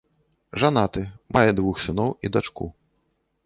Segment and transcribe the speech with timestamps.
[0.63, 1.03] Жанаты,
[1.39, 2.65] мае двух сыноў і дачку.